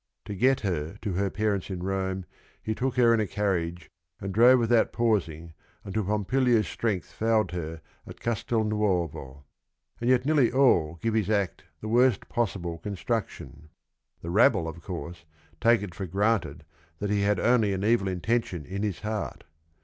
To 0.25 0.33
get 0.33 0.61
her 0.61 0.97
to 1.03 1.13
her 1.13 1.29
parents 1.29 1.69
in 1.69 1.83
Rome 1.83 2.25
he 2.59 2.73
took 2.73 2.95
her 2.97 3.13
in 3.13 3.19
a 3.19 3.27
carriage 3.27 3.91
and 4.19 4.33
drove 4.33 4.57
without 4.57 4.91
pausing 4.91 5.53
until 5.83 6.03
Pompilia's 6.05 6.67
strength 6.67 7.11
failed 7.11 7.51
her 7.51 7.81
at 8.07 8.19
Castelnuovo. 8.19 9.43
And 9.99 10.09
yet 10.09 10.25
nearly 10.25 10.51
all 10.51 10.95
give 11.03 11.13
his 11.13 11.29
act 11.29 11.65
the 11.81 11.87
worst 11.87 12.27
possible 12.29 12.79
construction. 12.79 13.69
The 14.23 14.31
rabble, 14.31 14.67
of 14.67 14.81
course, 14.81 15.23
take 15.59 15.83
it 15.83 15.93
for 15.93 16.07
granted 16.07 16.63
that 16.97 17.11
he 17.11 17.21
had 17.21 17.39
only 17.39 17.71
an 17.71 17.85
evil 17.85 18.07
intention 18.07 18.65
in 18.65 18.81
his 18.81 19.01
heart. 19.01 19.43